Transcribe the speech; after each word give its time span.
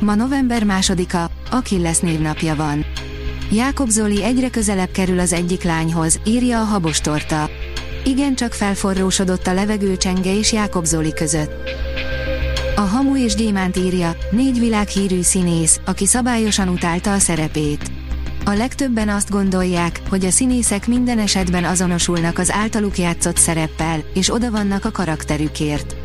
Ma 0.00 0.14
november 0.14 0.64
másodika, 0.64 1.30
Achilles 1.50 1.98
névnapja 1.98 2.54
van. 2.54 2.84
Jákob 3.52 3.88
Zoli 3.88 4.24
egyre 4.24 4.50
közelebb 4.50 4.90
kerül 4.90 5.18
az 5.18 5.32
egyik 5.32 5.62
lányhoz, 5.62 6.20
írja 6.24 6.60
a 6.60 6.64
habostorta. 6.64 7.50
Igen 8.04 8.34
csak 8.34 8.52
felforrósodott 8.52 9.46
a 9.46 9.54
levegőcsenge 9.54 10.38
és 10.38 10.52
Jákob 10.52 10.84
Zoli 10.84 11.12
között. 11.12 11.50
A 12.76 12.80
Hamu 12.80 13.16
és 13.16 13.34
Gyémánt 13.34 13.76
írja, 13.76 14.16
négy 14.30 14.58
világhírű 14.58 15.20
színész, 15.20 15.80
aki 15.84 16.06
szabályosan 16.06 16.68
utálta 16.68 17.12
a 17.12 17.18
szerepét. 17.18 17.90
A 18.44 18.50
legtöbben 18.50 19.08
azt 19.08 19.30
gondolják, 19.30 20.00
hogy 20.08 20.24
a 20.24 20.30
színészek 20.30 20.86
minden 20.86 21.18
esetben 21.18 21.64
azonosulnak 21.64 22.38
az 22.38 22.52
általuk 22.52 22.98
játszott 22.98 23.36
szereppel, 23.36 24.00
és 24.14 24.32
oda 24.32 24.50
vannak 24.50 24.84
a 24.84 24.90
karakterükért. 24.90 25.96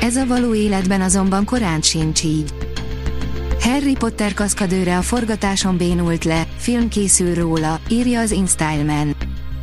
Ez 0.00 0.16
a 0.16 0.26
való 0.26 0.54
életben 0.54 1.00
azonban 1.00 1.44
korán 1.44 1.80
sincs 1.80 2.24
így. 2.24 2.69
Harry 3.60 3.96
Potter 3.96 4.34
kaszkadőre 4.34 4.96
a 4.96 5.02
forgatáson 5.02 5.76
bénult 5.76 6.24
le, 6.24 6.46
film 6.56 6.88
készül 6.88 7.34
róla, 7.34 7.80
írja 7.88 8.20
az 8.20 8.30
InStyleman. 8.30 9.16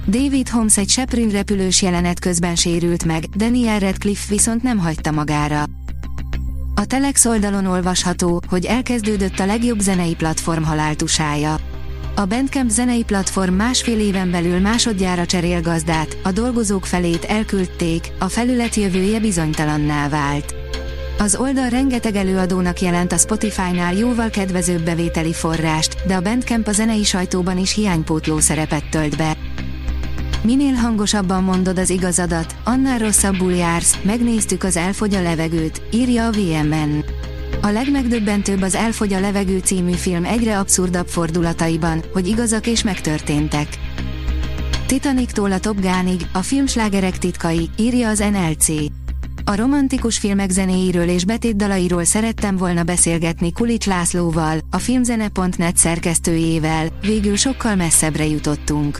David 0.07 0.49
Holmes 0.49 0.77
egy 0.77 0.89
Seprün 0.89 1.29
repülős 1.29 1.81
jelenet 1.81 2.19
közben 2.19 2.55
sérült 2.55 3.05
meg, 3.05 3.23
Daniel 3.23 3.79
Radcliffe 3.79 4.25
viszont 4.29 4.63
nem 4.63 4.77
hagyta 4.77 5.11
magára. 5.11 5.63
A 6.75 6.85
Telex 6.85 7.25
oldalon 7.25 7.65
olvasható, 7.65 8.41
hogy 8.49 8.65
elkezdődött 8.65 9.39
a 9.39 9.45
legjobb 9.45 9.79
zenei 9.79 10.15
platform 10.15 10.63
haláltusája. 10.63 11.55
A 12.15 12.25
Bandcamp 12.25 12.69
zenei 12.69 13.03
platform 13.03 13.53
másfél 13.53 13.99
éven 13.99 14.31
belül 14.31 14.59
másodjára 14.59 15.25
cserél 15.25 15.61
gazdát, 15.61 16.17
a 16.23 16.31
dolgozók 16.31 16.85
felét 16.85 17.23
elküldték, 17.23 18.11
a 18.19 18.27
felület 18.27 18.75
jövője 18.75 19.19
bizonytalanná 19.19 20.09
vált. 20.09 20.56
Az 21.19 21.35
oldal 21.35 21.69
rengeteg 21.69 22.15
előadónak 22.15 22.79
jelent 22.79 23.11
a 23.11 23.17
Spotify-nál 23.17 23.93
jóval 23.93 24.29
kedvezőbb 24.29 24.81
bevételi 24.81 25.33
forrást, 25.33 26.05
de 26.07 26.15
a 26.15 26.21
Bandcamp 26.21 26.67
a 26.67 26.71
zenei 26.71 27.03
sajtóban 27.03 27.57
is 27.57 27.73
hiánypótló 27.73 28.39
szerepet 28.39 28.89
tölt 28.89 29.17
be. 29.17 29.37
Minél 30.43 30.73
hangosabban 30.73 31.43
mondod 31.43 31.77
az 31.77 31.89
igazadat, 31.89 32.55
annál 32.63 32.97
rosszabbul 32.97 33.53
jársz, 33.53 33.97
megnéztük 34.03 34.63
az 34.63 34.77
Elfogy 34.77 35.15
a 35.15 35.21
levegőt, 35.21 35.81
írja 35.91 36.25
a 36.25 36.31
VMN. 36.31 37.03
A 37.61 37.67
legmegdöbbentőbb 37.67 38.61
az 38.61 38.75
Elfogy 38.75 39.13
a 39.13 39.19
levegő 39.19 39.59
című 39.59 39.93
film 39.93 40.25
egyre 40.25 40.59
abszurdabb 40.59 41.07
fordulataiban, 41.07 42.03
hogy 42.13 42.27
igazak 42.27 42.67
és 42.67 42.83
megtörténtek. 42.83 43.67
Titanic-tól 44.85 45.51
a 45.51 45.59
Top 45.59 45.79
Gun-ig, 45.79 46.27
a 46.33 46.41
filmslágerek 46.41 47.17
titkai, 47.17 47.69
írja 47.77 48.09
az 48.09 48.19
NLC. 48.19 48.67
A 49.49 49.55
romantikus 49.55 50.17
filmek 50.17 50.49
zenéiről 50.49 51.07
és 51.09 51.25
betétdalairól 51.25 52.03
szerettem 52.03 52.57
volna 52.57 52.83
beszélgetni 52.83 53.51
Kulics 53.51 53.85
Lászlóval, 53.85 54.59
a 54.71 54.77
filmzene.net 54.77 55.77
szerkesztőjével, 55.77 56.87
végül 57.01 57.35
sokkal 57.35 57.75
messzebbre 57.75 58.25
jutottunk. 58.25 58.99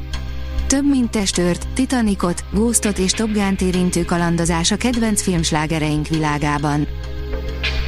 Több 0.67 0.89
mint 0.89 1.11
testört, 1.11 1.67
Titanicot, 1.73 2.43
Ghostot 2.51 2.97
és 2.97 3.11
Top 3.11 3.31
Gun-t 3.31 3.61
érintő 3.61 4.05
kalandozás 4.05 4.71
a 4.71 4.75
kedvenc 4.75 5.21
filmslágereink 5.21 6.07
világában. 6.07 6.87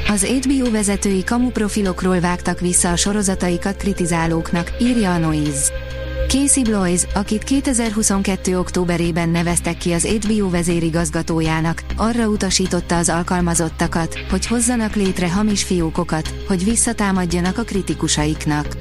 Az 0.08 0.24
HBO 0.26 0.72
vezetői 0.72 1.24
kamuprofilokról 1.24 2.20
vágtak 2.20 2.60
vissza 2.60 2.92
a 2.92 2.96
sorozataikat 2.96 3.78
kritizálóknak, 3.78 4.72
írja 4.80 5.14
a 5.14 5.18
Noise. 5.18 5.89
Casey 6.30 6.64
Bloys, 6.64 7.04
akit 7.14 7.44
2022. 7.44 8.58
októberében 8.58 9.30
neveztek 9.30 9.78
ki 9.78 9.92
az 9.92 10.06
HBO 10.06 10.50
vezérigazgatójának, 10.50 11.84
arra 11.96 12.28
utasította 12.28 12.98
az 12.98 13.10
alkalmazottakat, 13.10 14.20
hogy 14.30 14.48
hozzanak 14.48 14.96
létre 14.96 15.32
hamis 15.32 15.64
fiókokat, 15.64 16.34
hogy 16.48 16.64
visszatámadjanak 16.64 17.58
a 17.58 17.64
kritikusaiknak. 17.64 18.78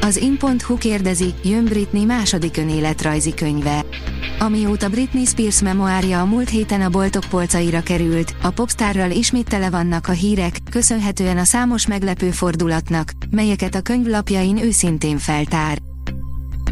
Az 0.00 0.16
in.hu 0.16 0.78
kérdezi, 0.78 1.34
jön 1.42 1.64
Britney 1.64 2.04
második 2.04 2.56
önéletrajzi 2.56 3.34
könyve. 3.34 3.84
Amióta 4.38 4.88
Britney 4.88 5.24
Spears 5.24 5.62
memoárja 5.62 6.20
a 6.20 6.24
múlt 6.24 6.48
héten 6.48 6.80
a 6.80 6.88
boltok 6.88 7.24
polcaira 7.30 7.82
került, 7.82 8.34
a 8.42 8.50
popstárral 8.50 9.10
ismét 9.10 9.48
tele 9.48 9.70
vannak 9.70 10.08
a 10.08 10.12
hírek, 10.12 10.58
köszönhetően 10.70 11.38
a 11.38 11.44
számos 11.44 11.86
meglepő 11.86 12.30
fordulatnak, 12.30 13.12
melyeket 13.30 13.74
a 13.74 13.80
könyvlapjain 13.80 14.58
őszintén 14.58 15.18
feltár. 15.18 15.78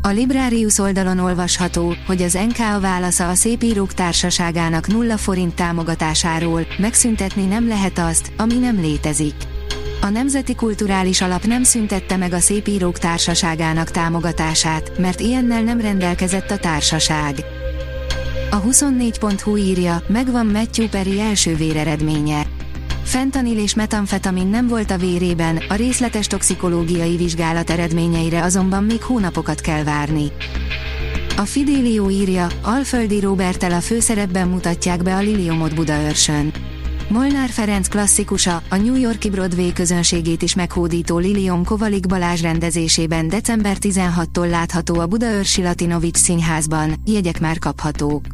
A 0.07 0.09
Librarius 0.09 0.79
oldalon 0.79 1.19
olvasható, 1.19 1.95
hogy 2.07 2.23
az 2.23 2.33
NK 2.33 2.59
a 2.59 2.81
válasza 2.81 3.29
a 3.29 3.35
Szépírók 3.35 3.93
Társaságának 3.95 4.87
nulla 4.87 5.17
forint 5.17 5.55
támogatásáról, 5.55 6.67
megszüntetni 6.79 7.45
nem 7.45 7.69
lehet 7.69 7.99
azt, 7.99 8.33
ami 8.37 8.55
nem 8.55 8.81
létezik. 8.81 9.35
A 10.01 10.09
Nemzeti 10.09 10.55
Kulturális 10.55 11.21
Alap 11.21 11.45
nem 11.45 11.63
szüntette 11.63 12.17
meg 12.17 12.33
a 12.33 12.39
Szépírók 12.39 12.99
Társaságának 12.99 13.91
támogatását, 13.91 14.99
mert 14.99 15.21
ilyennel 15.21 15.63
nem 15.63 15.81
rendelkezett 15.81 16.51
a 16.51 16.59
társaság. 16.59 17.45
A 18.51 18.63
24.hu 18.63 19.57
írja, 19.57 20.03
megvan 20.07 20.47
Matthew 20.47 20.89
Perry 20.89 21.21
első 21.21 21.55
véreredménye. 21.55 22.54
Fentanil 23.15 23.59
és 23.59 23.75
metamfetamin 23.75 24.47
nem 24.47 24.67
volt 24.67 24.91
a 24.91 24.97
vérében, 24.97 25.57
a 25.69 25.75
részletes 25.75 26.27
toxikológiai 26.27 27.17
vizsgálat 27.17 27.71
eredményeire 27.71 28.43
azonban 28.43 28.85
még 28.85 29.03
hónapokat 29.03 29.61
kell 29.61 29.85
várni. 29.85 30.33
A 31.37 31.41
Fidelio 31.41 32.11
írja, 32.11 32.47
Alföldi 32.63 33.21
Robertel 33.21 33.73
a 33.73 33.81
főszerepben 33.81 34.49
mutatják 34.49 35.03
be 35.03 35.17
a 35.17 35.21
Liliomot 35.21 35.75
Budaörsön. 35.75 36.53
Molnár 37.09 37.49
Ferenc 37.49 37.89
klasszikusa, 37.89 38.63
a 38.69 38.77
New 38.77 38.95
Yorki 38.95 39.31
Broadway 39.31 39.73
közönségét 39.73 40.43
is 40.43 40.55
meghódító 40.55 41.19
Lilium 41.19 41.65
Kovalik 41.65 42.07
Balázs 42.07 42.43
rendezésében 42.43 43.29
december 43.29 43.77
16-tól 43.81 44.49
látható 44.49 44.99
a 44.99 45.07
Budaörsi 45.07 45.63
Latinovics 45.63 46.17
színházban, 46.17 46.95
jegyek 47.05 47.41
már 47.41 47.59
kaphatók. 47.59 48.34